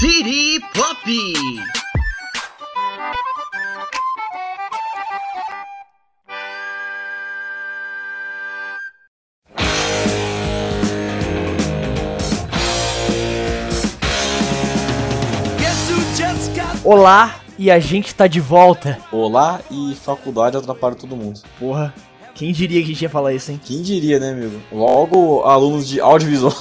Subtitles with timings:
[0.00, 0.96] City Pop!
[16.82, 18.98] Olá, e a gente tá de volta.
[19.12, 21.40] Olá e faculdade atrapalha todo mundo.
[21.58, 21.92] Porra,
[22.34, 23.60] quem diria que a gente ia falar isso, hein?
[23.62, 24.62] Quem diria, né, amigo?
[24.72, 26.54] Logo alunos de audiovisual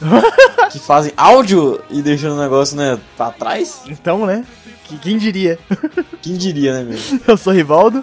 [0.70, 3.80] que fazem áudio e deixam o negócio, né, pra trás.
[3.88, 4.44] Então, né?
[4.84, 5.58] Que- Quem diria?
[6.22, 7.22] Quem diria, né, amigo?
[7.26, 8.02] Eu sou o Rivaldo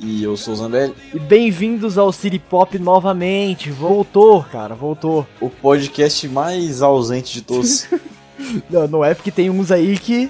[0.00, 0.94] E eu sou o Zambelli.
[1.14, 3.70] e bem-vindos ao City Pop novamente.
[3.70, 5.26] Voltou, cara, voltou.
[5.40, 7.86] O podcast mais ausente de todos.
[8.68, 10.28] Não, não é porque tem uns aí que.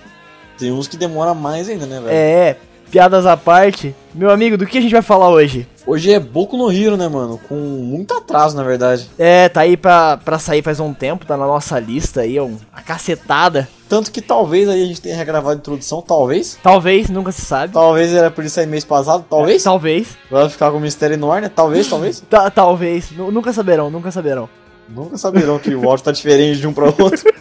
[0.58, 2.10] Tem uns que demora mais ainda, né, velho?
[2.12, 2.56] É,
[2.94, 3.92] piadas à parte.
[4.14, 5.66] Meu amigo, do que a gente vai falar hoje?
[5.84, 7.40] Hoje é Boku no Hero, né, mano?
[7.48, 9.10] Com muito atraso, na verdade.
[9.18, 12.56] É, tá aí pra, pra sair faz um tempo, tá na nossa lista aí, um,
[12.72, 13.68] a cacetada.
[13.88, 16.56] Tanto que talvez aí a gente tenha regravado a introdução, talvez.
[16.62, 17.72] Talvez, nunca se sabe.
[17.72, 19.64] Talvez era por isso aí mês passado, talvez.
[19.64, 20.16] Talvez.
[20.30, 21.50] Vai ficar com o mistério no ar, né?
[21.52, 22.20] Talvez, talvez.
[22.30, 23.10] Ta- talvez.
[23.10, 24.48] Nu- nunca saberão, nunca saberão.
[24.88, 27.24] Nunca saberão que o áudio tá diferente de um pra outro.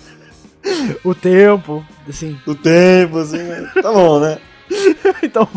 [1.03, 2.38] O tempo, assim.
[2.47, 3.69] O tempo, assim, né?
[3.81, 4.38] Tá bom, né?
[5.23, 5.47] então.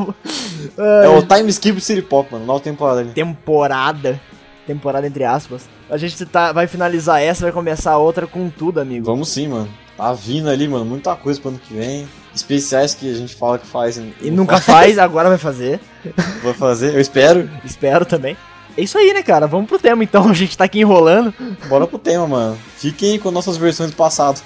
[1.04, 2.44] É o time skip City Pop, mano.
[2.44, 4.20] Nova temporada temporada.
[4.66, 5.68] Temporada entre aspas.
[5.88, 9.06] A gente tá, vai finalizar essa, vai começar a outra com tudo, amigo.
[9.06, 9.68] Vamos sim, mano.
[9.96, 10.84] Tá vindo ali, mano.
[10.84, 12.06] Muita coisa pro ano que vem.
[12.34, 13.96] Especiais que a gente fala que faz.
[14.20, 15.80] E nunca faz, agora vai fazer.
[16.42, 17.48] Vou fazer, eu espero.
[17.64, 18.36] Espero também.
[18.76, 19.46] É isso aí, né, cara?
[19.46, 20.28] Vamos pro tema então.
[20.28, 21.32] A gente tá aqui enrolando.
[21.68, 22.58] Bora pro tema, mano.
[22.76, 24.42] Fiquem com nossas versões do passado.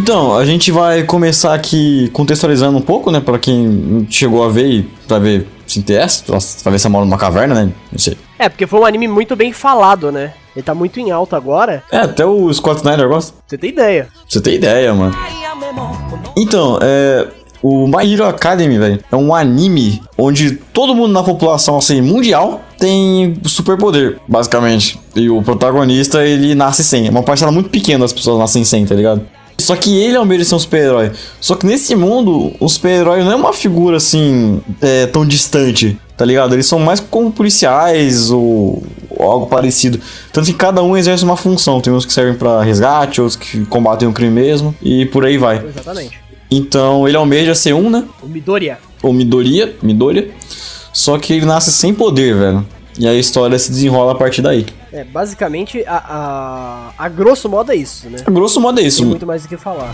[0.00, 3.20] Então, a gente vai começar aqui contextualizando um pouco, né?
[3.20, 6.24] Pra quem chegou a ver e pra ver se interessa,
[6.62, 7.72] pra ver se mora numa caverna, né?
[7.92, 8.16] Não sei.
[8.38, 10.32] É, porque foi um anime muito bem falado, né?
[10.56, 11.84] Ele tá muito em alta agora.
[11.92, 13.34] É, até o Scott Snyder gosta.
[13.46, 14.08] Você tem ideia.
[14.26, 15.14] Você ter ideia, mano.
[16.34, 17.28] Então, é.
[17.62, 22.62] O My Hero Academy, velho, é um anime onde todo mundo na população assim, mundial
[22.78, 24.98] tem superpoder, basicamente.
[25.14, 27.06] E o protagonista, ele nasce sem.
[27.06, 29.20] É uma parcela muito pequena das pessoas nascem sem, tá ligado?
[29.60, 31.12] Só que ele é meio de ser um super-herói.
[31.40, 36.24] Só que nesse mundo, o super-herói não é uma figura assim, é, tão distante, tá
[36.24, 36.54] ligado?
[36.54, 40.00] Eles são mais como policiais ou, ou algo parecido.
[40.32, 41.80] Tanto que cada um exerce uma função.
[41.80, 45.38] Tem uns que servem pra resgate, outros que combatem o crime mesmo, e por aí
[45.38, 45.64] vai.
[45.64, 46.18] Exatamente.
[46.50, 48.04] Então ele almeja ser um, né?
[48.22, 48.78] O Midoriya.
[49.02, 50.30] Ou Midoriya, Midoriya.
[50.92, 52.66] Só que ele nasce sem poder, velho.
[52.98, 54.66] E a história se desenrola a partir daí.
[54.92, 58.18] É, basicamente, a, a, a grosso modo é isso, né?
[58.26, 58.98] A grosso modo é isso.
[58.98, 59.92] Tem muito mais do que falar.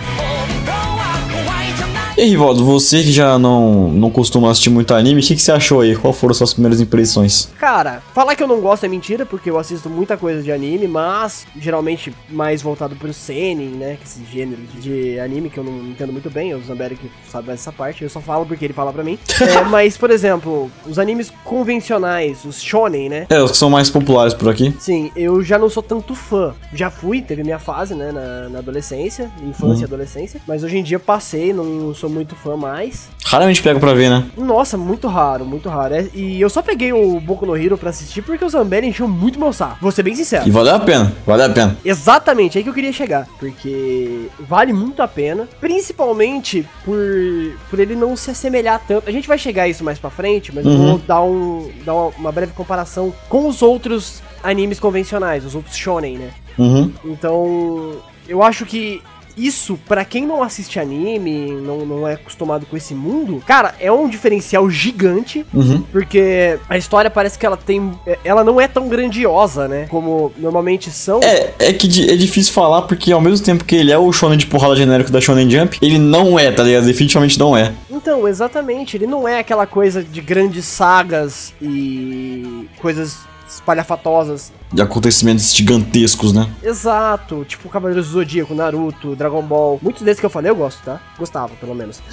[2.16, 5.43] E aí, Rivaldo, você que já não, não costuma assistir muito anime, o que, que
[5.43, 5.94] você achou aí?
[5.94, 7.50] Qual foram suas primeiras impressões?
[7.59, 10.88] Cara, falar que eu não gosto é mentira, porque eu assisto muita coisa de anime,
[10.88, 13.99] mas geralmente mais voltado pro seinen, né?
[14.00, 17.49] Que esse gênero de anime que eu não entendo muito bem, o Zamberi que sabe
[17.49, 19.19] mais essa parte, eu só falo porque ele fala pra mim.
[19.47, 23.26] É, mas, por exemplo, os animes convencionais, os shonen, né?
[23.31, 24.75] É, os que são mais populares por aqui.
[24.81, 26.53] Sim, eu já não sou tanto fã.
[26.72, 30.41] Já fui, teve minha fase, né, na, na adolescência, infância e adolescência.
[30.49, 33.09] Mas hoje em dia passei, não sou muito fã mais.
[33.25, 34.25] Raramente pego pra ver, né?
[34.37, 35.94] Nossa, muito raro, muito raro.
[35.94, 39.09] É, e eu só peguei o Boku no Hero pra assistir porque o Zambelli encheu
[39.09, 39.78] muito meu saco.
[39.81, 40.47] Vou ser bem sincero.
[40.47, 41.77] E valeu a pena, valeu a pena.
[41.84, 43.27] Exatamente, é aí que eu queria chegar.
[43.39, 45.49] Porque vale muito a pena.
[45.61, 46.97] Principalmente por,
[47.71, 49.09] por ele não se assemelhar tanto.
[49.09, 50.88] A gente vai chegar a isso mais pra frente, mas eu Uhum.
[50.91, 55.77] vou dar, um, dar uma, uma breve comparação com os outros animes convencionais, os outros
[55.77, 56.31] shonen, né?
[56.59, 56.93] Uhum.
[57.05, 57.93] Então,
[58.29, 59.03] eu acho que
[59.37, 63.93] isso, pra quem não assiste anime, não, não é acostumado com esse mundo, cara, é
[63.93, 65.44] um diferencial gigante.
[65.53, 65.83] Uhum.
[65.93, 67.93] Porque a história parece que ela tem.
[68.25, 69.87] Ela não é tão grandiosa, né?
[69.88, 71.21] Como normalmente são.
[71.23, 74.38] É, é que é difícil falar porque ao mesmo tempo que ele é o shonen
[74.38, 76.87] de porrada genérico da Shonen Jump, ele não é, tá ligado?
[76.87, 77.73] Definitivamente não é.
[77.91, 78.97] Então, exatamente.
[78.97, 83.19] Ele não é aquela coisa de grandes sagas e coisas
[83.56, 84.53] espalhafatosas.
[84.73, 86.49] De acontecimentos gigantescos, né?
[86.62, 87.44] Exato.
[87.49, 89.79] Tipo Cavaleiros do Zodíaco, Naruto, Dragon Ball.
[89.82, 91.00] Muitos desses que eu falei eu gosto, tá?
[91.19, 92.00] Gostava, pelo menos.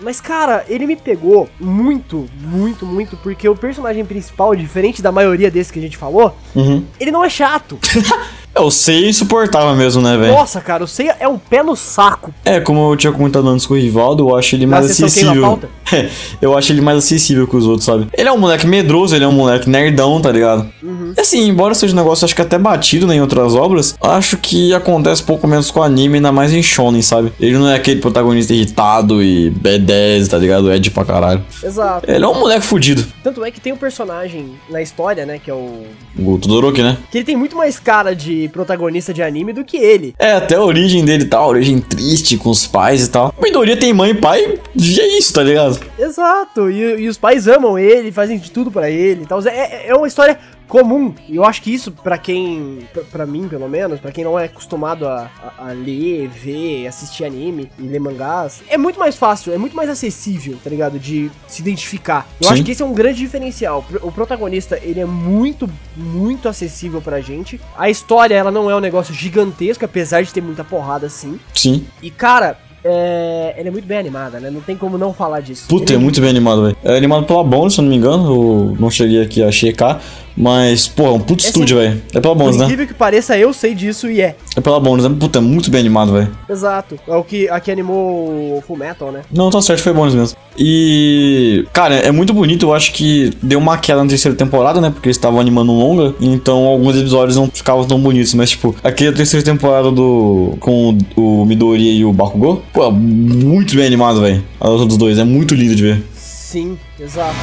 [0.00, 5.48] Mas, cara, ele me pegou muito, muito, muito, porque o personagem principal, diferente da maioria
[5.48, 6.84] desses que a gente falou, Uhum.
[6.98, 7.78] ele não é chato.
[8.54, 10.32] É, o Seiya é insuportável mesmo, né, velho?
[10.32, 12.34] Nossa, cara, o Seiya é um pé no saco.
[12.44, 15.60] É, como eu tinha comentado antes com o Rivaldo, eu acho ele mais acessível.
[15.92, 16.08] É,
[16.40, 18.08] eu acho ele mais acessível que os outros, sabe?
[18.16, 20.66] Ele é um moleque medroso, ele é um moleque nerdão, tá ligado?
[20.82, 21.12] Uhum.
[21.18, 24.72] Assim, embora seja um negócio, acho que até batido né, em outras obras, acho que
[24.72, 27.30] acontece pouco menos com o anime, ainda mais em Shonen, sabe?
[27.38, 30.72] Ele não é aquele protagonista irritado e B10, tá ligado?
[30.72, 31.44] Ed pra caralho.
[31.62, 32.10] Exato.
[32.10, 33.04] Ele é um moleque fudido.
[33.22, 35.82] Tanto é que tem um personagem na história, né, que é o...
[36.18, 36.96] O Todoroki, né?
[37.10, 40.14] Que ele tem muito mais cara de protagonista de anime do que ele.
[40.18, 43.34] É, até a origem dele tá, a origem triste com os pais e tal.
[43.36, 45.80] A Midoriya tem mãe e pai, e é isso, tá ligado?
[45.98, 49.40] Exato, e, e os pais amam ele, fazem de tudo para ele e tal.
[49.46, 50.38] É, é uma história
[50.72, 51.14] comum.
[51.28, 54.46] E eu acho que isso, para quem, para mim pelo menos, para quem não é
[54.46, 59.52] acostumado a, a, a, ler, ver, assistir anime e ler mangás, é muito mais fácil,
[59.52, 60.98] é muito mais acessível, tá ligado?
[60.98, 62.26] De se identificar.
[62.40, 62.54] Eu Sim.
[62.54, 63.84] acho que esse é um grande diferencial.
[64.00, 67.60] O protagonista, ele é muito, muito acessível pra gente.
[67.76, 71.38] A história, ela não é um negócio gigantesco, apesar de ter muita porrada assim.
[71.52, 71.86] Sim.
[72.00, 74.50] E, cara, é, ele é muito bem animada, né?
[74.50, 75.66] Não tem como não falar disso.
[75.68, 76.76] Puta, ele é muito bem animado, velho.
[76.82, 78.24] É animado pela Bones, se eu não me engano.
[78.24, 80.00] Eu não cheguei aqui a checar.
[80.36, 82.02] Mas, pô, é um puto estúdio, velho.
[82.14, 82.64] É pela Bones, né?
[82.64, 84.34] incrível que pareça, eu sei disso e é.
[84.56, 85.14] É pela Bones, né?
[85.18, 86.30] Puta, é muito bem animado, velho.
[86.48, 86.98] Exato.
[87.06, 89.22] É o que aqui animou o Full Metal, né?
[89.30, 90.36] Não, tá certo, foi Bones mesmo.
[90.58, 92.66] E, cara, é muito bonito.
[92.66, 94.90] Eu acho que deu uma queda na terceira temporada, né?
[94.90, 96.14] Porque eles estavam animando longa.
[96.20, 98.34] Então, alguns episódios não ficavam tão bonitos.
[98.34, 100.54] Mas, tipo, aqui a terceira temporada do.
[100.60, 102.62] com o Midori e o Bakugou.
[102.72, 104.42] Pô, muito bem animado, velho.
[104.58, 105.18] A luta dos dois.
[105.18, 106.02] É muito lindo de ver.
[106.14, 107.36] Sim, exato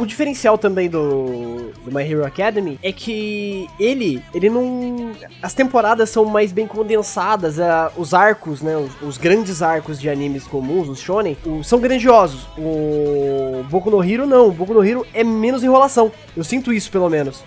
[0.00, 5.12] o diferencial também do, do My Hero Academy é que ele, ele não.
[5.42, 8.76] As temporadas são mais bem condensadas, uh, os arcos, né?
[8.76, 12.46] Os, os, grandes arcos de animes comuns, os shonen, o, são grandiosos.
[12.56, 16.12] O Boku no Hero não, o Boku no Hero é menos enrolação.
[16.36, 17.42] Eu sinto isso pelo menos.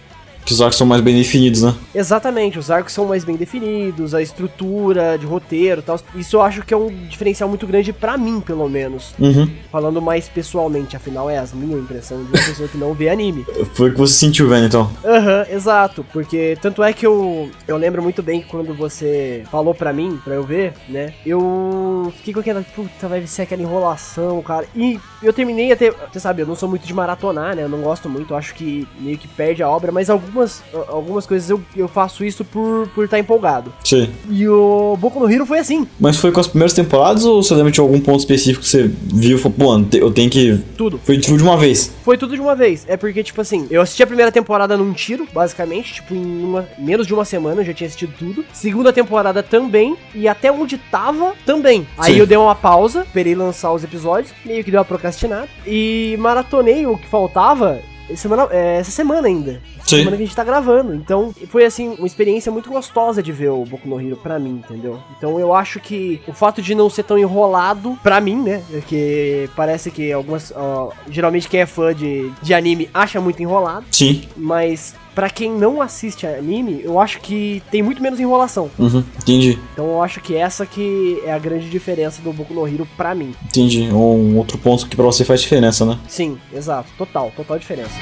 [0.50, 1.76] Que os arcos são mais bem definidos, né?
[1.94, 6.00] Exatamente, os arcos são mais bem definidos, a estrutura de roteiro e tal.
[6.16, 9.14] Isso eu acho que é um diferencial muito grande para mim, pelo menos.
[9.20, 9.48] Uhum.
[9.72, 13.46] Falando mais pessoalmente, afinal é a minha impressão de uma pessoa que não vê anime.
[13.76, 14.90] Foi o que você sentiu vendo, então.
[15.06, 16.04] Aham, uhum, exato.
[16.12, 20.20] Porque tanto é que eu, eu lembro muito bem que quando você falou pra mim,
[20.24, 21.14] pra eu ver, né?
[21.24, 24.66] Eu fiquei com aquela, puta, vai ser aquela enrolação, cara.
[24.76, 27.62] E eu terminei até, você sabe, eu não sou muito de maratonar, né?
[27.62, 30.64] Eu não gosto muito, eu acho que meio que perde a obra, mas algumas algumas,
[30.88, 33.74] algumas coisas eu, eu faço isso por estar por tá empolgado.
[33.84, 34.10] Sim.
[34.30, 35.88] E o Boku no Hero foi assim.
[36.00, 38.90] Mas foi com as primeiras temporadas ou você lembra de algum ponto específico que você
[39.02, 40.60] viu e falou, pô, eu tenho que.
[40.78, 41.00] Tudo.
[41.04, 41.92] Foi tipo de uma vez.
[42.04, 42.86] Foi tudo de uma vez.
[42.88, 45.96] É porque, tipo assim, eu assisti a primeira temporada num tiro, basicamente.
[45.96, 48.46] Tipo, em uma, menos de uma semana eu já tinha assistido tudo.
[48.54, 49.98] Segunda temporada também.
[50.14, 51.88] E até onde tava também.
[51.98, 52.20] Aí Sim.
[52.20, 55.48] eu dei uma pausa, esperei lançar os episódios, meio que deu uma procrastinada.
[55.66, 57.80] E maratonei o que faltava
[58.16, 59.62] semana, é, essa semana ainda.
[59.98, 60.94] Semana que a gente tá gravando.
[60.94, 64.62] Então, foi assim, uma experiência muito gostosa de ver o Boku no Hero pra mim,
[64.64, 65.00] entendeu?
[65.18, 68.64] Então eu acho que o fato de não ser tão enrolado, pra mim, né?
[68.70, 70.54] Porque parece que algumas.
[70.56, 73.86] Ó, geralmente quem é fã de, de anime acha muito enrolado.
[73.92, 74.24] Sim.
[74.36, 78.70] Mas para quem não assiste anime, eu acho que tem muito menos enrolação.
[78.80, 79.60] Uhum, entendi.
[79.74, 83.14] Então eu acho que essa que é a grande diferença do Boku no Hero pra
[83.14, 83.34] mim.
[83.46, 83.90] Entendi.
[83.92, 86.00] Um outro ponto que pra você faz diferença, né?
[86.08, 86.90] Sim, exato.
[86.98, 87.96] Total, total diferença.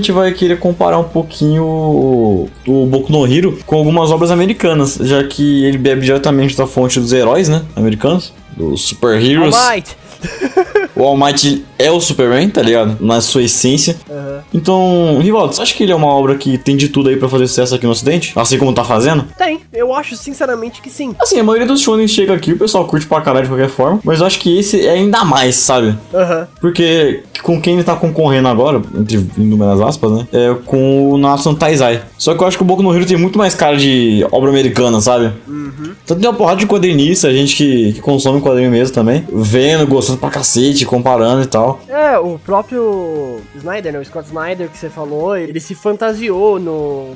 [0.00, 4.98] Gente vai querer comparar um pouquinho o, o Boku no Hero com algumas obras americanas,
[5.00, 7.62] já que ele bebe diretamente da fonte dos heróis, né?
[7.76, 9.54] Americanos, dos super heroes.
[9.54, 9.96] All Might.
[10.96, 12.96] o All Might é o Superman, tá ligado?
[13.04, 13.96] Na sua essência.
[14.08, 14.29] Uhum.
[14.52, 17.28] Então, Rivaldo, você acha que ele é uma obra que tem de tudo aí para
[17.28, 18.32] fazer sucesso aqui no Ocidente?
[18.36, 19.24] Assim como tá fazendo?
[19.38, 21.14] Tem, eu acho sinceramente que sim.
[21.20, 24.00] Assim, a maioria dos shonen chega aqui, o pessoal curte pra caralho de qualquer forma,
[24.04, 25.96] mas eu acho que esse é ainda mais, sabe?
[26.12, 26.40] Aham.
[26.40, 26.46] Uhum.
[26.60, 30.28] Porque com quem ele tá concorrendo agora, entre inúmeras aspas, né?
[30.32, 32.02] É com o Nathan Taizai.
[32.18, 34.50] Só que eu acho que o Boku no Hero tem muito mais cara de obra
[34.50, 35.32] americana, sabe?
[35.48, 35.92] Uhum.
[36.06, 40.18] Tanto tem uma porrada de quadrinista, gente que, que consome quadrinho mesmo também, vendo, gostando
[40.18, 41.80] pra cacete, comparando e tal.
[41.88, 43.98] É, o próprio Snyder, né?
[43.98, 44.39] O Scott Snyder
[44.70, 47.14] que você falou, ele se fantasiou no.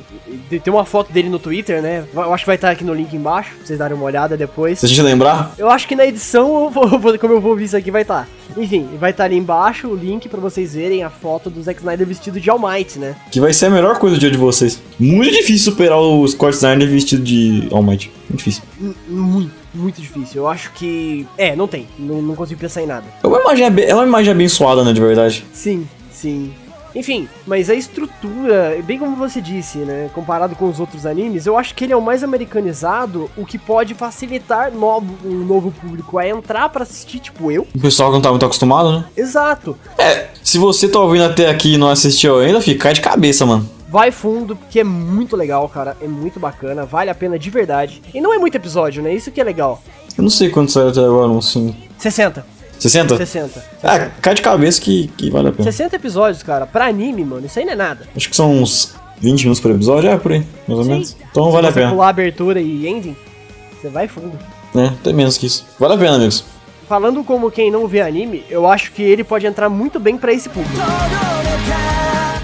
[0.49, 2.05] Tem uma foto dele no Twitter, né?
[2.13, 4.79] Eu acho que vai estar aqui no link embaixo, pra vocês darem uma olhada depois.
[4.79, 5.55] Se a gente lembrar?
[5.59, 8.29] Eu acho que na edição, eu vou, como eu vou ver isso aqui, vai estar.
[8.57, 12.07] Enfim, vai estar ali embaixo o link para vocês verem a foto do Zack Snyder
[12.07, 13.17] vestido de All Might, né?
[13.31, 14.81] Que vai ser a melhor coisa do dia de vocês.
[14.99, 18.11] Muito difícil superar o Scott Snyder vestido de All Might.
[18.29, 18.63] Muito difícil.
[19.09, 20.43] Muito, muito difícil.
[20.43, 21.27] Eu acho que.
[21.37, 21.87] É, não tem.
[21.99, 23.07] Não, não consigo pensar em nada.
[23.23, 25.45] É uma imagem, é uma imagem abençoada, né, de verdade.
[25.53, 26.53] Sim, sim.
[26.95, 30.09] Enfim, mas a estrutura, bem como você disse, né?
[30.15, 33.59] Comparado com os outros animes, eu acho que ele é o mais americanizado, o que
[33.59, 37.67] pode facilitar novo, um novo público a entrar pra assistir, tipo eu.
[37.75, 39.05] O pessoal que não tá muito acostumado, né?
[39.17, 39.77] Exato.
[39.99, 43.69] É, se você tá ouvindo até aqui e não assistiu ainda, fica de cabeça, mano.
[43.89, 45.97] Vai fundo, porque é muito legal, cara.
[46.01, 48.03] É muito bacana, vale a pena de verdade.
[48.13, 49.15] E não é muito episódio, né?
[49.15, 49.81] Isso que é legal.
[50.17, 51.77] Eu não sei quanto saiu até agora, uns 5.
[51.99, 52.45] 60.
[52.79, 53.17] 60?
[53.17, 53.65] 60.
[53.83, 55.65] Ah, cai de cabeça que, que vale a pena.
[55.65, 56.67] 60 episódios, cara.
[56.67, 58.07] Pra anime, mano, isso aí não é nada.
[58.17, 60.91] Acho que são uns 20 minutos por episódio, é por aí, mais ou Sim.
[60.91, 61.17] menos.
[61.31, 61.91] Então vale a você pena.
[61.93, 63.17] pular abertura e ending,
[63.81, 64.39] você vai fundo.
[64.75, 65.65] É, até menos que isso.
[65.79, 66.45] Vale a pena, amigos.
[66.89, 70.33] Falando como quem não vê anime, eu acho que ele pode entrar muito bem pra
[70.33, 70.77] esse público.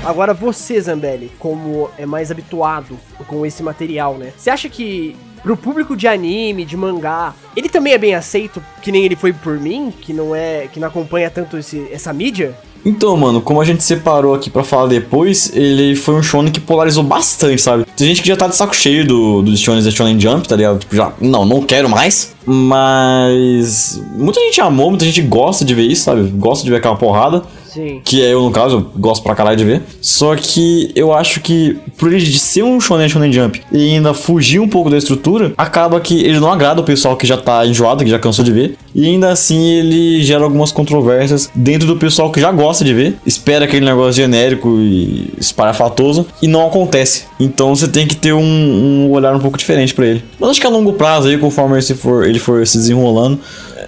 [0.03, 4.33] Agora você, Zambelli, como é mais habituado com esse material, né?
[4.37, 8.91] Você acha que pro público de anime, de mangá, ele também é bem aceito, que
[8.93, 12.55] nem ele foi por mim, que não é, que não acompanha tanto esse- essa mídia?
[12.83, 16.59] Então, mano, como a gente separou aqui pra falar depois, ele foi um shonen que
[16.61, 17.85] polarizou bastante, sabe?
[17.95, 20.57] Tem gente que já tá de saco cheio do, dos shonens da Shonen Jump, tá
[20.57, 20.79] ligado?
[20.79, 22.35] Tipo, já, não, não quero mais.
[22.47, 26.23] Mas muita gente amou, muita gente gosta de ver isso, sabe?
[26.31, 27.43] Gosta de ver aquela porrada.
[27.73, 28.01] Sim.
[28.05, 29.83] Que é eu, no caso, gosto pra caralho de ver.
[30.01, 34.59] Só que eu acho que, por ele ser um Shonen Shonen Jump e ainda fugir
[34.59, 38.03] um pouco da estrutura, acaba que ele não agrada o pessoal que já tá enjoado,
[38.03, 38.77] que já cansou de ver.
[38.95, 43.17] E ainda assim ele gera algumas controvérsias dentro do pessoal que já gosta de ver,
[43.25, 47.25] espera aquele negócio genérico e espalhafatoso, e não acontece.
[47.39, 50.25] Então você tem que ter um, um olhar um pouco diferente pra ele.
[50.39, 53.39] Mas acho que a longo prazo aí, conforme ele for, ele for se desenrolando,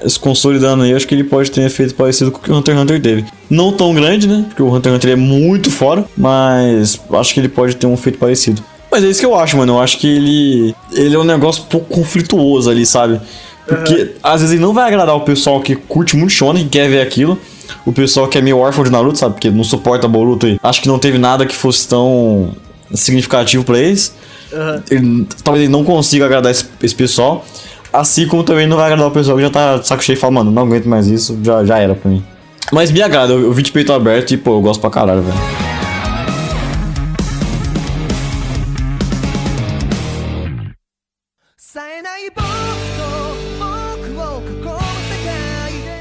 [0.08, 2.56] se consolidando aí, acho que ele pode ter um efeito parecido com o que o
[2.56, 3.24] Hunter x Hunter teve.
[3.50, 4.44] Não tão grande, né?
[4.48, 7.94] Porque o Hunter x Hunter é muito fora, mas acho que ele pode ter um
[7.94, 8.62] efeito parecido.
[8.90, 9.74] Mas é isso que eu acho, mano.
[9.74, 13.20] Eu acho que ele, ele é um negócio um pouco conflituoso ali, sabe?
[13.66, 16.88] Porque às vezes ele não vai agradar o pessoal que curte muito shonen, que quer
[16.90, 17.38] ver aquilo.
[17.86, 19.34] O pessoal que é meio órfão de Naruto, sabe?
[19.34, 22.50] Porque não suporta Boruto e acho que não teve nada que fosse tão
[22.92, 24.14] significativo pra eles.
[24.52, 24.82] Aham.
[24.90, 27.44] Ele- talvez ele não consiga agradar esse, esse pessoal.
[27.92, 30.32] Assim como também não vai agradar o pessoal que já tá saco cheio e fala,
[30.32, 32.24] mano, não aguento mais isso, já, já era pra mim.
[32.72, 35.20] Mas me agrada, eu, eu vi de peito aberto e, pô, eu gosto pra caralho,
[35.20, 35.36] velho.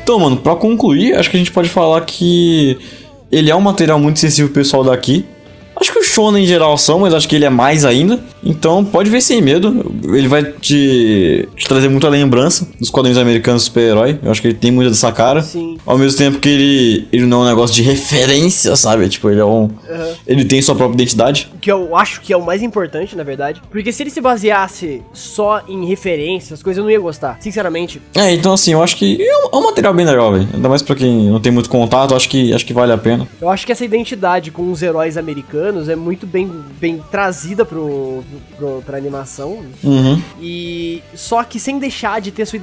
[0.03, 2.77] Então, mano, pra concluir, acho que a gente pode falar que
[3.29, 5.25] ele é um material muito sensível pro pessoal daqui.
[5.81, 8.19] Acho que o Shonen em geral são, mas acho que ele é mais ainda.
[8.43, 9.91] Então pode ver sem medo.
[10.03, 14.19] Ele vai te, te trazer muita lembrança dos quadrinhos americanos super-herói.
[14.21, 15.41] Eu acho que ele tem muita dessa cara.
[15.41, 15.77] Sim.
[15.83, 19.09] Ao mesmo tempo que ele, ele não é um negócio de referência, sabe?
[19.09, 19.69] Tipo, ele é um.
[19.89, 20.09] Aham.
[20.27, 21.51] Ele tem sua própria identidade.
[21.59, 23.59] que eu acho que é o mais importante, na verdade.
[23.71, 27.37] Porque se ele se baseasse só em referências, as coisas eu não ia gostar.
[27.39, 27.99] Sinceramente.
[28.13, 30.47] É, então assim, eu acho que é um, é um material bem legal, velho.
[30.53, 33.27] Ainda mais pra quem não tem muito contato, acho que, acho que vale a pena.
[33.41, 36.49] Eu acho que essa identidade com os heróis americanos é muito bem,
[36.79, 38.23] bem trazida pro,
[38.57, 39.63] pro, pra animação.
[39.83, 40.21] Uhum.
[40.39, 42.59] E só que sem deixar de ter sua,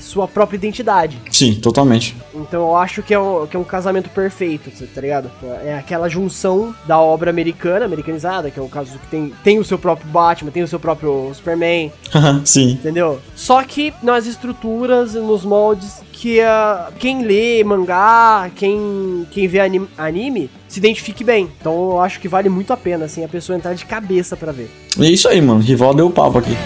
[0.00, 1.18] sua própria identidade.
[1.30, 2.16] Sim, totalmente.
[2.34, 5.30] Então eu acho que é, um, que é um casamento perfeito, tá ligado?
[5.64, 9.64] É aquela junção da obra americana, americanizada, que é o caso que tem, tem o
[9.64, 11.92] seu próprio Batman, tem o seu próprio Superman,
[12.44, 12.72] Sim.
[12.72, 13.20] entendeu?
[13.34, 19.86] Só que nas estruturas, nos moldes que a, quem lê mangá, quem, quem vê anim-
[19.96, 21.48] anime, se identifique bem.
[21.60, 24.50] Então eu acho que vale muito a pena, assim, a pessoa entrar de cabeça pra
[24.50, 24.68] ver.
[24.98, 25.60] É isso aí, mano.
[25.60, 26.56] Rival deu papo aqui.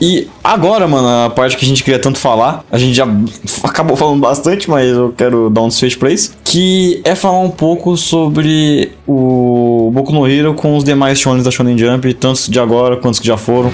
[0.00, 3.06] E agora, mano, a parte que a gente queria tanto falar, a gente já
[3.64, 7.50] acabou falando bastante, mas eu quero dar um desfecho pra isso, que é falar um
[7.50, 12.58] pouco sobre o Boku no Hero com os demais shonens da Shonen Jump, tantos de
[12.58, 13.70] agora quanto que já foram.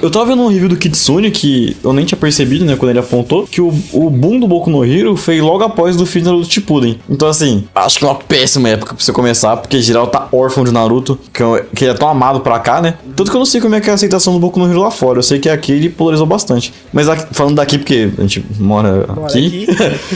[0.00, 2.98] Eu tava vendo um review do Kitsune que eu nem tinha percebido, né, quando ele
[2.98, 6.26] apontou, que o, o boom do Boku no Hero foi logo após do fim do
[6.26, 6.98] Naruto Shippuden.
[7.10, 10.62] Então, assim, acho que é uma péssima época pra você começar, porque geral tá órfão
[10.64, 12.94] de Naruto, que, é- que ele é tão amado pra cá, né?
[13.16, 14.80] Tanto que eu não sei como é que é a aceitação do Boku no Hero
[14.80, 15.18] lá fora.
[15.18, 16.72] Eu sei que aqui ele polarizou bastante.
[16.92, 19.66] Mas aqui- falando daqui, porque a gente mora Olha aqui,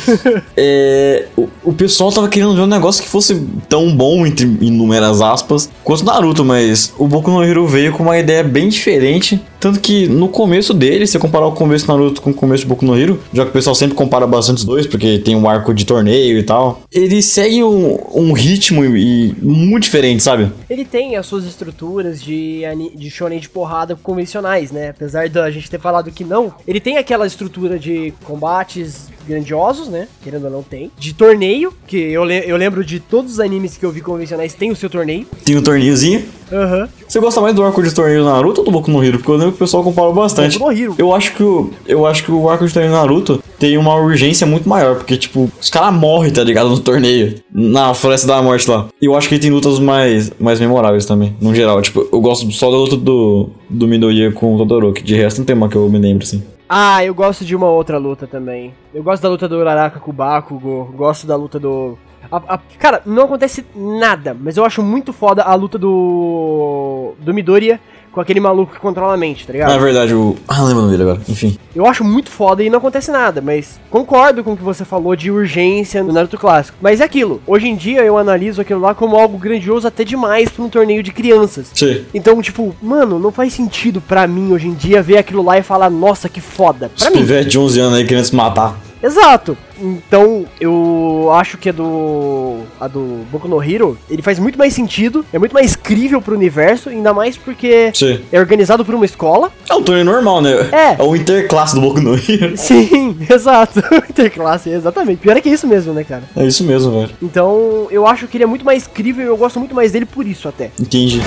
[0.56, 5.20] é, o, o pessoal tava querendo ver um negócio que fosse tão bom, entre inúmeras
[5.20, 9.40] aspas, quanto Naruto, mas o Boku no Hero veio com uma ideia bem diferente.
[9.60, 12.62] Tanto Que no começo dele, se você comparar o começo do Naruto com o começo
[12.62, 15.36] de Boku no Hero, já que o pessoal sempre compara bastante os dois, porque tem
[15.36, 20.50] um arco de torneio e tal, ele segue um, um ritmo e, muito diferente, sabe?
[20.68, 22.62] Ele tem as suas estruturas de,
[22.94, 24.90] de shonen de porrada convencionais, né?
[24.90, 30.08] Apesar da gente ter falado que não, ele tem aquela estrutura de combates grandiosos, né?
[30.22, 30.90] Querendo ou não tem.
[30.98, 34.54] De torneio, que eu, le- eu lembro de todos os animes que eu vi convencionais
[34.54, 35.26] tem o seu torneio.
[35.44, 36.24] Tem um torneiozinho.
[36.52, 36.88] Aham.
[37.08, 39.18] Você gosta mais do arco de torneio do Naruto ou do Boku no Hero?
[39.18, 40.58] Porque eu lembro que o pessoal comparou bastante.
[40.58, 40.94] Boku no.
[40.98, 43.94] Eu acho que o, eu acho que o arco de torneio do Naruto tem uma
[43.94, 46.68] urgência muito maior, porque, tipo, os caras morrem, tá ligado?
[46.68, 47.36] No torneio.
[47.52, 48.88] Na Floresta da Morte lá.
[49.00, 51.80] E eu acho que tem lutas mais, mais memoráveis também, no geral.
[51.80, 55.02] Tipo, eu gosto só da luta do, do Midoriya com o Todoroki.
[55.02, 56.42] De resto, não tem uma que eu me lembro, assim.
[56.74, 58.72] Ah, eu gosto de uma outra luta também.
[58.94, 61.98] Eu gosto da luta do Uraraka com o Bakugo, gosto da luta do...
[62.30, 67.12] a- a- cara, não acontece nada, mas eu acho muito foda a luta do...
[67.18, 67.78] do Midoriya
[68.12, 69.72] com aquele maluco que controla a mente, tá ligado?
[69.72, 70.36] É verdade, o.
[70.46, 71.20] Ah, lembro dele agora.
[71.28, 71.58] Enfim.
[71.74, 75.16] Eu acho muito foda e não acontece nada, mas concordo com o que você falou
[75.16, 76.76] de urgência no Naruto clássico.
[76.80, 80.50] Mas é aquilo, hoje em dia eu analiso aquilo lá como algo grandioso até demais
[80.50, 81.70] pra um torneio de crianças.
[81.72, 82.04] Sim.
[82.12, 85.62] Então, tipo, mano, não faz sentido pra mim hoje em dia ver aquilo lá e
[85.62, 86.90] falar, nossa, que foda.
[86.98, 88.76] Pra mim, pivetes de 11 anos aí querendo se matar.
[89.02, 89.56] Exato.
[89.80, 94.72] Então, eu acho que a do a do Boku no Hero, ele faz muito mais
[94.72, 98.20] sentido, é muito mais crível pro universo, ainda mais porque Sim.
[98.30, 99.50] é organizado por uma escola.
[99.68, 100.52] É um torneio normal, né?
[100.70, 100.96] É.
[100.98, 102.56] É o interclasse do Boku no Hero.
[102.56, 103.80] Sim, exato.
[104.08, 105.18] Interclasse, exatamente.
[105.18, 106.22] Pior é que é isso mesmo, né, cara?
[106.36, 107.10] É isso mesmo, velho.
[107.20, 110.06] Então, eu acho que ele é muito mais crível e eu gosto muito mais dele
[110.06, 110.70] por isso até.
[110.78, 111.20] Entendi.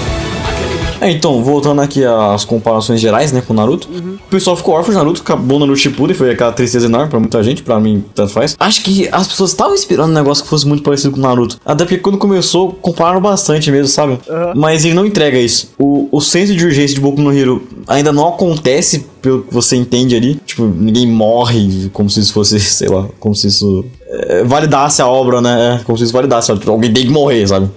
[1.02, 3.88] É, então, voltando aqui às comparações gerais, né, com o Naruto.
[3.90, 7.44] O pessoal ficou órfão de Naruto, acabou Naruto Shippuden, foi aquela tristeza enorme pra muita
[7.44, 8.56] gente, pra mim, tanto faz.
[8.60, 11.60] Acho que as pessoas estavam esperando um negócio que fosse muito parecido com o Naruto.
[11.66, 14.20] Até porque quando começou, compararam bastante mesmo, sabe?
[14.30, 14.54] Aham.
[14.56, 15.72] Mas ele não entrega isso.
[15.78, 19.76] O, o senso de urgência de Boku no Hero ainda não acontece pelo que você
[19.76, 20.36] entende ali.
[20.46, 25.08] Tipo, ninguém morre como se isso fosse, sei lá, como se isso é, validasse a
[25.08, 25.80] obra, né?
[25.82, 26.60] É, como se isso validasse, sabe?
[26.60, 27.68] Tipo, alguém tem que morrer, sabe?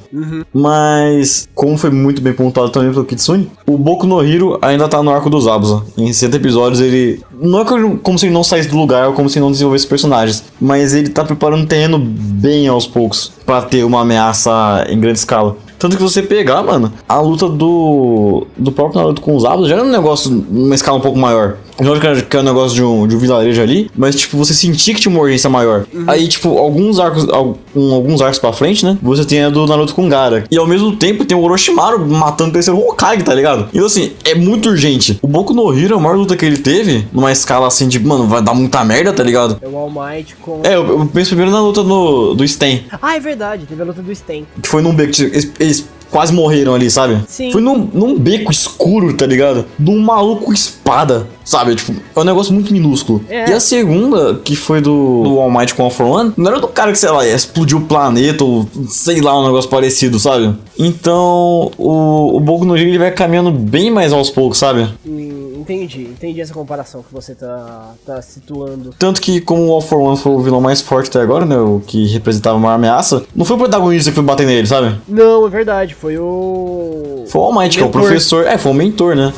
[0.53, 5.03] Mas, como foi muito bem pontuado também pelo Kitsune, o Boku no Hero ainda tá
[5.03, 5.83] no arco dos Abusa.
[5.97, 7.21] Em 60 episódios ele.
[7.41, 10.45] Não é como se ele não saísse do lugar ou como se não desenvolvesse personagens,
[10.61, 15.21] mas ele tá preparando o terreno bem aos poucos pra ter uma ameaça em grande
[15.21, 15.57] escala.
[15.79, 19.77] Tanto que você pegar, mano, a luta do, do próprio Naruto com os Abusa já
[19.77, 21.57] era um negócio numa escala um pouco maior.
[21.81, 24.37] Lógico que era- que é um negócio de um, de um vilarejo ali, mas, tipo,
[24.37, 25.87] você sentia que tinha uma urgência maior.
[26.07, 28.99] Aí, tipo, alguns arcos, al- alguns arcos pra frente, né?
[29.03, 30.45] Você tem a do Naruto com Gara.
[30.51, 33.69] E ao mesmo tempo tem o Orochimaru matando o terceiro Hokage, tá ligado?
[33.73, 35.19] Então, assim, é muito urgente.
[35.23, 38.27] O Boku no Hero, a maior luta que ele teve, numa escala assim de, mano,
[38.27, 39.59] vai dar muita merda, tá ligado?
[39.63, 40.61] É o All Might com.
[40.65, 43.85] É, eu, eu penso primeiro na luta no, do Sten, Ah, é verdade, teve a
[43.85, 44.47] luta do Sten.
[44.63, 47.19] que foi num beco, eles, eles quase morreram ali, sabe?
[47.27, 47.51] Sim.
[47.51, 49.67] Foi num, num beco escuro, tá ligado?
[49.79, 51.75] De um maluco com espada, sabe?
[51.75, 53.23] Tipo, é um negócio muito minúsculo.
[53.29, 53.51] É.
[53.51, 56.61] E a segunda, que foi do, do All Might com All for One, não era
[56.61, 60.55] do cara que, sei lá, explodiu o planeta ou sei lá, um negócio parecido, sabe?
[60.79, 64.89] Então, o, o Boku no Hero ele vai caminhando bem mais aos poucos, sabe?
[65.07, 65.28] Hum,
[65.73, 68.95] entendi, entendi essa comparação que você tá, tá situando.
[68.99, 71.57] Tanto que, como o All for One foi o vilão mais forte até agora, né?
[71.59, 74.99] O que representava a maior ameaça, não foi o protagonista que foi bater nele, sabe?
[75.07, 77.25] Não, é verdade, foi o.
[77.29, 78.47] Foi o All Might, que é o professor.
[78.47, 79.33] É, foi o mentor, né?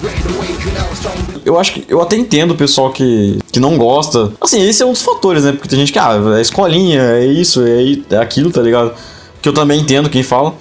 [1.45, 4.33] Eu acho que eu até entendo o pessoal que, que não gosta.
[4.41, 5.53] Assim, esse é um dos fatores, né?
[5.53, 8.93] Porque tem gente que, ah, é escolinha, é isso, é, é aquilo, tá ligado?
[9.43, 10.55] Que eu também entendo quem fala.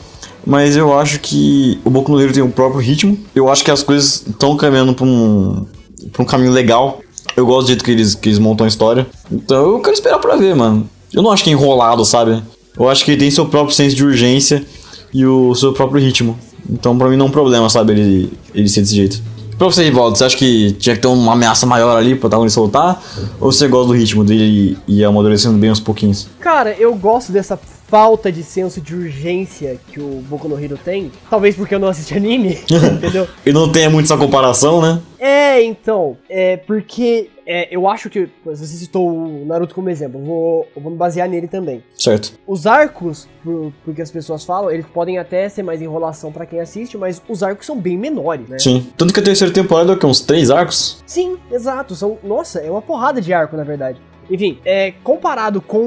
[0.45, 3.17] Mas eu acho que o Boku no Hero tem um próprio ritmo.
[3.35, 5.65] Eu acho que as coisas estão caminhando pra um,
[6.11, 6.99] pra um caminho legal.
[7.35, 9.07] Eu gosto do jeito que eles, que eles montam a história.
[9.31, 10.89] Então eu quero esperar pra ver, mano.
[11.13, 12.41] Eu não acho que é enrolado, sabe?
[12.77, 14.65] Eu acho que ele tem seu próprio senso de urgência
[15.13, 16.37] e o seu próprio ritmo.
[16.69, 17.93] Então pra mim não é um problema, sabe?
[17.93, 19.21] Ele, ele ser desse jeito.
[19.57, 22.61] Pra você, Rivaldo, você acha que tinha que ter uma ameaça maior ali pro protagonista
[22.61, 23.03] soltar?
[23.41, 26.29] Ou você gosta do ritmo dele e amadurecendo bem aos pouquinhos?
[26.39, 31.11] Cara, eu gosto dessa falta de senso de urgência que o Boku no Hero tem.
[31.29, 33.27] Talvez porque eu não assisti anime, entendeu?
[33.45, 35.01] E não tenha muito essa comparação, né?
[35.17, 40.67] É, então, é porque é, eu acho que você citou o Naruto como exemplo, vou,
[40.77, 41.83] vou me basear nele também.
[41.97, 42.33] Certo.
[42.45, 46.59] Os arcos, por, porque as pessoas falam, eles podem até ser mais enrolação pra quem
[46.59, 48.59] assiste, mas os arcos são bem menores, né?
[48.59, 48.87] Sim.
[48.95, 50.05] Tanto que a terceira temporada é o quê?
[50.05, 51.03] Uns três arcos?
[51.07, 51.95] Sim, exato.
[51.95, 53.99] São, nossa, é uma porrada de arco, na verdade.
[54.29, 55.77] Enfim, é, comparado com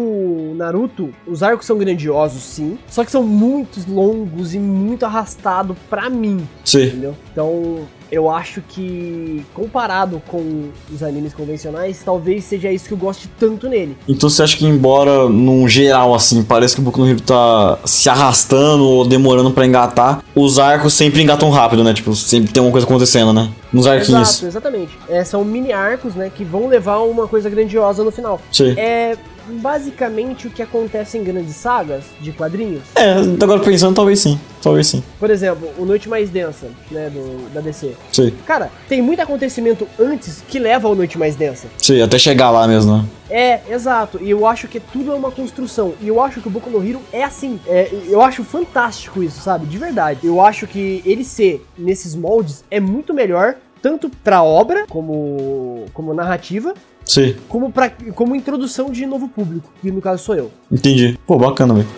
[0.51, 2.79] o Naruto, os arcos são grandiosos, sim.
[2.89, 6.87] Só que são muito longos e muito arrastados pra mim, Sim.
[6.87, 7.15] entendeu?
[7.31, 13.27] Então, eu acho que, comparado com os animes convencionais, talvez seja isso que eu goste
[13.41, 13.97] tanto nele.
[14.07, 17.79] Então você acha que, embora num geral, assim, parece que o Boku no Hero tá
[17.87, 21.95] se arrastando ou demorando pra engatar, os arcos sempre engatam rápido, né?
[21.95, 23.51] Tipo, sempre tem uma coisa acontecendo, né?
[23.73, 24.29] Nos arquinhos.
[24.29, 24.99] Exato, exatamente.
[25.09, 28.39] É, são mini arcos, né, que vão levar a uma coisa grandiosa no final.
[28.51, 28.75] Sim.
[28.77, 29.17] É
[29.49, 32.83] basicamente o que acontece em grandes sagas de quadrinhos.
[32.95, 34.39] É, agora pensando, talvez sim.
[34.63, 35.03] Talvez sim.
[35.19, 37.97] Por exemplo, o Noite Mais Densa, né, do, da DC.
[38.13, 38.33] Sim.
[38.47, 41.67] Cara, tem muito acontecimento antes que leva ao Noite Mais Densa.
[41.79, 43.05] Sim, até chegar lá mesmo, né?
[43.29, 44.19] É, exato.
[44.23, 45.95] E eu acho que tudo é uma construção.
[46.01, 47.59] E eu acho que o Boku no Hero é assim.
[47.67, 49.67] É, eu acho fantástico isso, sabe?
[49.67, 50.21] De verdade.
[50.23, 56.15] Eu acho que ele ser nesses moldes é muito melhor, tanto pra obra, como, como
[56.15, 56.75] narrativa,
[57.05, 57.37] Sim.
[57.49, 60.51] Como, pra, como introdução de novo público, que no caso sou eu.
[60.71, 61.19] Entendi.
[61.27, 61.89] Pô, bacana, velho.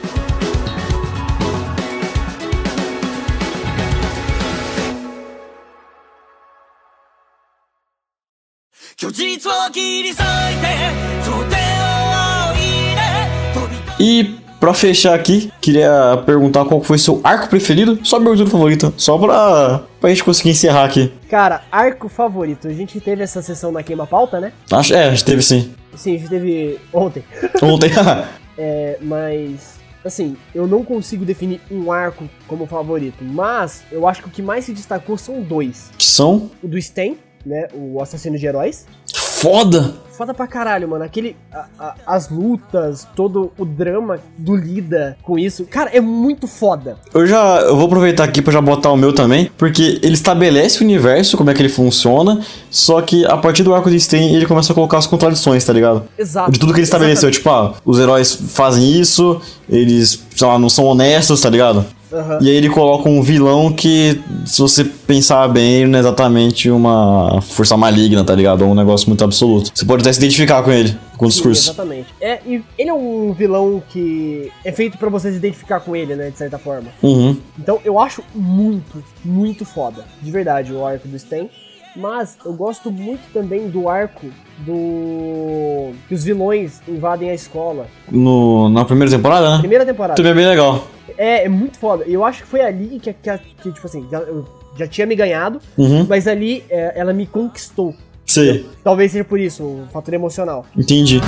[14.07, 19.19] E pra fechar aqui, queria perguntar qual foi seu arco preferido, sua abertura favorita, só
[19.19, 21.13] pra, pra gente conseguir encerrar aqui.
[21.29, 22.67] Cara, arco favorito.
[22.67, 24.55] A gente teve essa sessão na Queima Pauta, né?
[24.73, 25.75] Acho, é, a gente teve sim.
[25.95, 27.23] Sim, a gente teve ontem.
[27.63, 27.91] Ontem.
[28.57, 33.25] É, mas, assim, eu não consigo definir um arco como favorito.
[33.25, 36.81] Mas eu acho que o que mais se destacou são dois: que são o do
[36.81, 37.67] Sten, né?
[37.75, 38.87] O assassino de heróis.
[39.35, 39.95] Foda.
[40.17, 41.03] Foda pra caralho, mano.
[41.05, 41.37] Aquele.
[41.53, 45.65] a- a- as lutas, todo o drama do Lida com isso.
[45.65, 46.97] Cara, é muito foda.
[47.13, 50.81] Eu já eu vou aproveitar aqui pra já botar o meu também, porque ele estabelece
[50.81, 54.33] o universo, como é que ele funciona, só que a partir do arco de Sten
[54.37, 56.05] ele começa a colocar as contradições, tá ligado?
[56.17, 56.53] Exato.
[56.53, 60.69] De tudo que ele estabeleceu, tipo, ah, os heróis fazem isso, eles, sei lá, não
[60.71, 61.85] são honestos, tá ligado?
[62.15, 62.39] Aham.
[62.41, 66.71] E aí ele coloca um vilão que, se você pensar bem, ele não é exatamente
[66.71, 68.63] uma força maligna, tá ligado?
[68.65, 69.73] Ou um negócio muito absoluto.
[69.75, 71.71] Você pode até se identificar com ele, com o Sim, discurso.
[71.71, 72.15] exatamente.
[72.21, 76.15] É, e ele é um vilão que é feito pra você se identificar com ele,
[76.15, 76.31] né?
[76.31, 76.89] De certa forma.
[77.03, 77.37] Uhum.
[77.59, 80.05] Então eu acho muito, muito foda.
[80.23, 81.51] De verdade, o arco do Sten.
[81.97, 84.27] Mas eu gosto muito também do arco
[84.59, 85.93] do.
[86.09, 87.87] que os vilões invadem a escola.
[88.11, 89.59] No, na primeira temporada, né?
[89.59, 90.17] Primeira temporada.
[90.17, 90.89] Também é bem legal.
[91.19, 92.05] É, é muito foda.
[92.07, 94.45] Eu acho que foi ali que, que, que, tipo assim, já, eu
[94.79, 96.07] já tinha me ganhado, Uhum.
[96.09, 97.95] mas ali é, ela me conquistou.
[98.27, 100.65] Sei, Talvez seja por isso, o fator emocional.
[100.77, 101.21] entendi.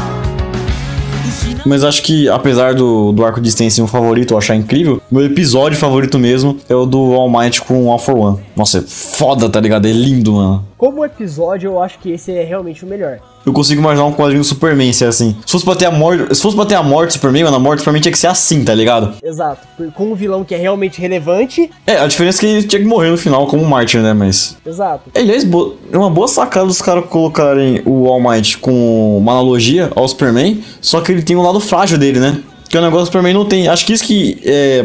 [1.64, 5.24] Mas acho que, apesar do, do arco de ser um favorito, eu achar incrível, meu
[5.26, 8.38] episódio favorito mesmo é o do All Might com All for One.
[8.54, 9.86] Nossa, é foda, tá ligado?
[9.86, 10.64] É lindo, mano.
[10.78, 13.18] Como episódio, eu acho que esse é realmente o melhor.
[13.46, 15.36] Eu consigo imaginar um quadrinho do Superman ser assim.
[15.46, 16.34] Se fosse pra ter a morte.
[16.34, 18.18] Se fosse pra ter a morte do Superman, mano, a morte do Superman tinha que
[18.18, 19.14] ser assim, tá ligado?
[19.22, 19.60] Exato.
[19.94, 21.70] Com um vilão que é realmente relevante.
[21.86, 24.12] É, a diferença é que ele tinha que morrer no final como mártir, né?
[24.12, 24.56] Mas.
[24.66, 25.10] Exato.
[25.14, 29.30] É, Aliás, bo- é uma boa sacada dos caras colocarem o All Might com uma
[29.32, 32.40] analogia ao Superman, só que ele tem um lado frágil dele, né?
[32.68, 33.68] Que o negócio do Superman não tem.
[33.68, 34.84] Acho que isso que é,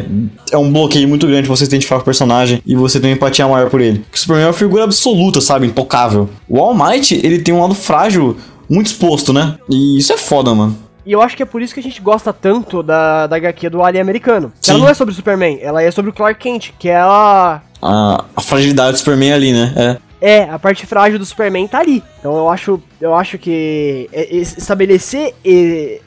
[0.52, 3.14] é um bloqueio muito grande pra você identificar com o personagem e você ter uma
[3.14, 4.06] empatia maior por ele.
[4.12, 5.68] Que o Superman é uma figura absoluta, sabe?
[5.68, 6.30] Intocável.
[6.48, 8.38] O All Might, ele tem um lado frágil
[8.70, 9.58] muito exposto, né?
[9.70, 10.78] E isso é foda, mano.
[11.04, 13.70] E eu acho que é por isso que a gente gosta tanto da, da HQ
[13.72, 14.54] do Alien americano.
[14.68, 17.60] Ela não é sobre o Superman, ela é sobre o Clark Kent, que é a.
[17.82, 19.74] A, a fragilidade do Superman ali, né?
[19.76, 19.98] É.
[20.24, 22.04] É, a parte frágil do Superman tá ali.
[22.20, 25.34] Então eu acho, eu acho que é, es- estabelecer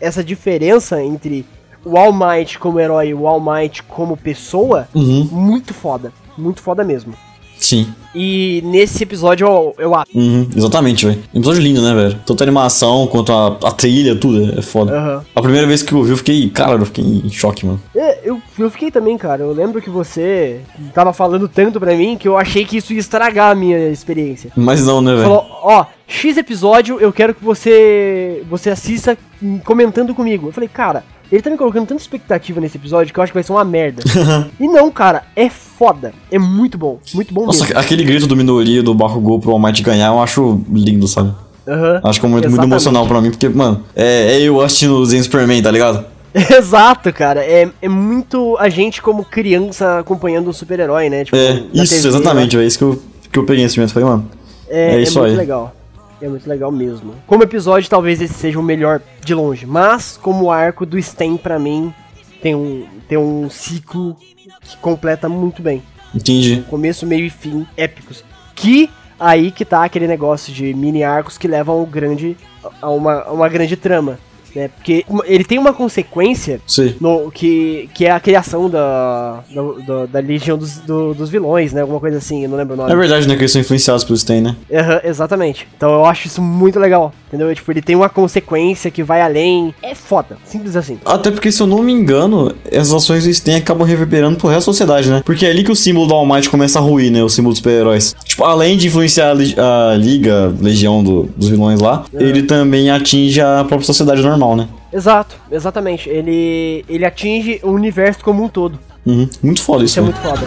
[0.00, 1.44] essa diferença entre
[1.85, 5.29] o All Might como herói e o All Might como pessoa, Uhum.
[5.31, 6.12] muito foda.
[6.37, 7.14] Muito foda mesmo.
[7.57, 7.87] Sim.
[8.14, 10.11] E nesse episódio eu, eu acho.
[10.16, 11.18] Uhum, exatamente, velho.
[11.35, 12.20] Episódio lindo, né, velho?
[12.27, 14.92] Tanto a animação quanto a, a trilha, tudo é foda.
[14.97, 15.25] Aham.
[15.35, 17.81] A primeira vez que eu vi, eu fiquei, cara, eu fiquei em choque, mano.
[17.97, 19.42] É, eu, eu fiquei também, cara.
[19.42, 20.61] Eu lembro que você
[20.92, 24.51] tava falando tanto pra mim que eu achei que isso ia estragar a minha experiência.
[24.55, 25.23] Mas não, né, velho?
[25.25, 30.49] Falou, ó, X episódio, eu quero que você você assista hum, comentando comigo.
[30.49, 31.03] Eu falei, cara,
[31.35, 33.64] ele tá me colocando tanta expectativa nesse episódio que eu acho que vai ser uma
[33.64, 34.03] merda.
[34.61, 36.12] e não, cara, é foda.
[36.31, 36.99] É muito bom.
[37.14, 37.79] Muito bom Nossa, mesmo.
[37.79, 41.33] aquele grito do Minoria do Bakugou pro All Might ganhar, eu acho lindo, sabe?
[41.66, 42.01] Aham.
[42.05, 44.97] Acho que é um momento muito emocional pra mim, porque, mano, é, é eu assistindo
[44.97, 46.05] o Zen Superman, tá ligado?
[46.35, 47.40] Exato, cara.
[47.44, 51.25] É, é muito a gente como criança acompanhando um super-herói, né?
[51.25, 53.92] Tipo, É, isso, TV, exatamente, é isso que eu, que eu peguei nesse momento.
[53.92, 54.29] Falei, mano,
[54.68, 55.37] É, É é isso muito aí.
[55.37, 55.75] legal.
[56.24, 57.14] É muito legal mesmo.
[57.26, 59.66] Como episódio, talvez esse seja o melhor de longe.
[59.66, 61.92] Mas, como arco do Sten, pra mim,
[62.40, 64.16] tem um, tem um ciclo
[64.62, 65.82] que completa muito bem.
[66.14, 66.64] entendi.
[66.70, 68.24] Começo, meio e fim épicos.
[68.54, 68.88] Que
[69.20, 72.38] aí que tá aquele negócio de mini arcos que levam ao grande,
[72.80, 74.18] a uma, a uma grande trama.
[74.55, 74.69] Né?
[74.69, 76.61] Porque ele tem uma consequência
[77.01, 79.40] no, que, que é a criação da,
[79.87, 81.81] da, da- legião dos, do- dos vilões, né?
[81.83, 82.93] Alguma coisa assim, eu não lembro o nome.
[82.93, 83.35] É verdade, né?
[83.35, 84.57] Que eles são influenciados pelo Stain, né?
[84.73, 85.67] Aham, exatamente.
[85.77, 87.55] Então eu acho isso muito legal, entendeu?
[87.55, 89.75] Tipo, ele tem uma consequência que vai além.
[89.83, 90.99] É foda, simples assim.
[91.05, 94.61] Até porque, se eu não me engano, as ações do Stain acabam reverberando pro resto
[94.67, 95.23] da sociedade, né?
[95.25, 97.23] Porque é ali que o símbolo do All Might começa a ruir, né?
[97.23, 98.14] O símbolo dos super-heróis.
[98.25, 102.90] Tipo, além de influenciar a, li- a liga, legião do- dos vilões lá, ele também
[102.90, 104.68] atinge a própria sociedade normal, normal, né?
[104.92, 106.09] Exato, exatamente.
[106.09, 108.78] Ele, ele atinge o universo como um todo.
[109.07, 109.28] Uhum.
[109.42, 110.09] Muito foda isso, isso é né?
[110.09, 110.46] muito foda.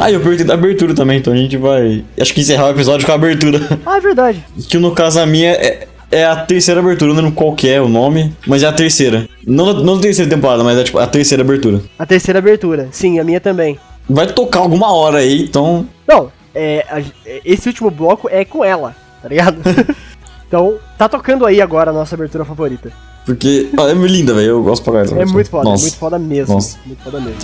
[0.00, 2.04] Ah, e eu perdi da abertura também, então a gente vai.
[2.20, 3.60] Acho que encerrar o episódio com a abertura.
[3.84, 4.44] Ah, é verdade.
[4.68, 7.80] Que no caso a minha é, é a terceira abertura, não lembro qual que é
[7.80, 9.28] o nome, mas é a terceira.
[9.44, 11.80] Não, não a terceira temporada, mas é tipo, a terceira abertura.
[11.98, 13.76] A terceira abertura, sim, a minha também.
[14.08, 15.84] Vai tocar alguma hora aí, então.
[16.06, 19.60] Não, é, a, é, esse último bloco é com ela tá ligado?
[20.46, 22.92] então, tá tocando aí agora a nossa abertura favorita.
[23.24, 24.48] Porque ó, é linda, velho.
[24.48, 25.20] Eu gosto pra caralho.
[25.20, 25.82] É muito foda, nossa.
[25.82, 26.54] é muito foda mesmo.
[26.54, 26.78] Nossa.
[26.86, 27.38] Muito foda mesmo.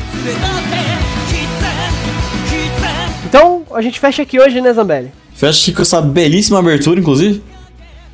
[3.27, 5.13] Então, a gente fecha aqui hoje, né, Zambelli?
[5.35, 7.43] Fecha aqui com essa belíssima abertura, inclusive.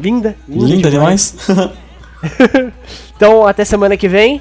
[0.00, 0.34] Linda.
[0.48, 1.34] Linda, linda demais.
[1.46, 1.70] demais.
[3.14, 4.40] então, até semana que vem.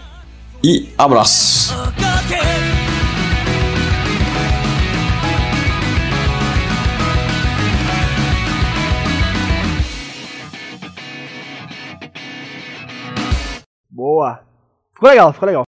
[0.63, 1.73] E abraço.
[1.75, 2.08] Oh,
[14.09, 14.39] Boa.
[14.95, 15.63] Ficou legal, ficou legal.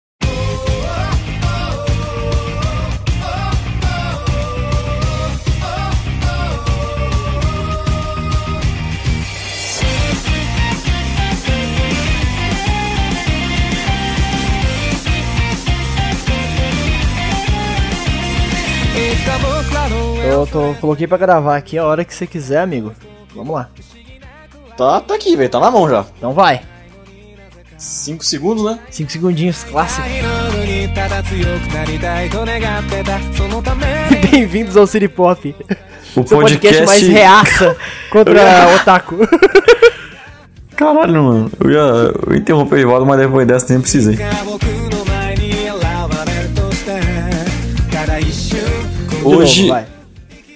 [20.24, 22.94] Eu tô, coloquei pra gravar aqui a hora que você quiser, amigo.
[23.34, 23.68] Vamos lá.
[24.78, 25.50] Tá, tá aqui, velho.
[25.50, 26.06] Tá na mão já.
[26.16, 26.77] Então vai.
[27.78, 28.80] 5 segundos, né?
[28.90, 30.08] 5 segundinhos clássico.
[34.32, 35.56] Bem-vindos ao City Pop.
[36.16, 36.40] O podcast...
[36.40, 37.78] podcast mais reaça
[38.10, 38.76] contra ia...
[38.78, 39.18] otaku.
[40.76, 41.52] Caralho, mano.
[41.64, 42.14] Eu ia
[42.48, 44.18] eu o Ivaldo, mas depois dessa nem precisei.
[49.24, 49.70] Hoje.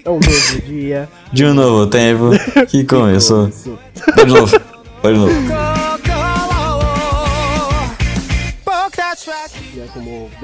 [0.03, 1.07] É um novo dia.
[1.31, 2.31] De novo, tempo
[2.67, 3.47] que começou.
[3.47, 4.59] de novo.
[5.03, 5.60] Vai de novo.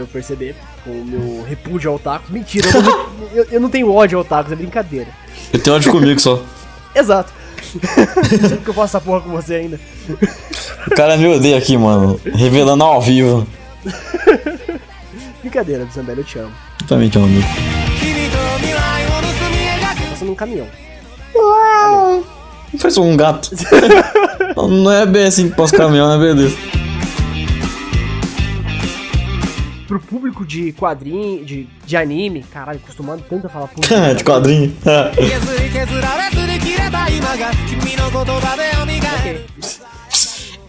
[0.08, 2.30] perceber, com o meu repúdio ao otakus.
[2.30, 5.10] Mentira, eu não, eu, eu não tenho ódio ao otakus, é brincadeira.
[5.54, 6.42] Eu tenho ódio comigo só.
[6.96, 7.32] Exato.
[8.42, 9.80] Sempre que eu faço essa porra com você ainda.
[10.88, 12.20] O cara me odeia aqui, mano.
[12.34, 13.46] Revelando ao vivo.
[15.42, 16.52] Brincadeira, Zambelli, eu te amo.
[16.82, 17.44] Eu também te amo.
[20.10, 20.68] Passando um caminhão.
[21.36, 22.24] Uau!
[22.80, 23.52] Faz um gato.
[24.56, 26.58] não é bem assim que passa caminhão, né, beleza?
[29.88, 33.94] pro público de quadrinho, de, de anime, caralho, acostumado tanto a falar público.
[34.16, 34.76] de quadrinho.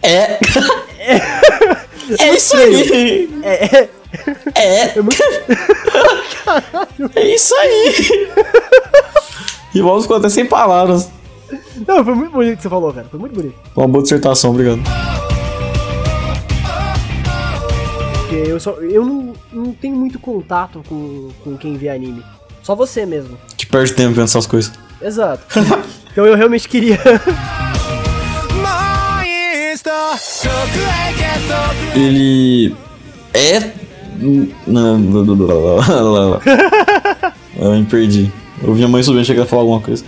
[0.01, 0.39] é.
[2.19, 3.29] É isso aí.
[3.43, 3.75] É.
[3.77, 3.89] É.
[4.55, 4.93] É, é,
[7.15, 8.29] é isso aí.
[9.75, 11.11] E vamos contar sem palavras.
[11.87, 13.07] Não, foi muito bonito que você falou, cara.
[13.09, 13.55] Foi muito bonito.
[13.75, 14.81] Uma boa dissertação, obrigado.
[18.29, 18.73] Porque eu só.
[18.73, 22.23] Eu não, não tenho muito contato com, com quem vê anime.
[22.61, 23.35] Só você mesmo.
[23.57, 24.71] te perde tempo vendo essas coisas.
[25.01, 25.43] Exato.
[26.11, 26.99] então eu realmente queria.
[31.95, 32.75] Ele.
[33.33, 33.71] É.
[34.67, 36.41] Não, não, não, não,
[37.57, 38.31] Eu me perdi.
[38.61, 40.05] Eu vi a mãe subindo, chegar a falar alguma coisa.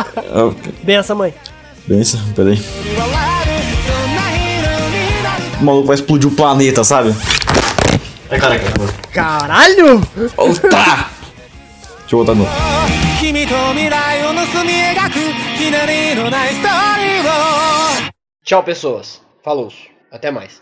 [0.84, 1.32] Benção, mãe.
[1.86, 2.58] Benção, peraí
[5.61, 7.13] O maluco vai explodir o planeta, sabe?
[8.29, 8.65] É careca.
[9.13, 10.01] Caralho!
[10.37, 11.09] Opa!
[11.99, 12.49] Deixa eu voltar de novo.
[13.19, 15.19] 君と未来を盗み描く
[15.57, 18.11] ひねりのないストーリーを
[18.45, 19.21] Tchau, pessoas.
[19.43, 19.69] Falou.
[20.11, 20.61] Até mais.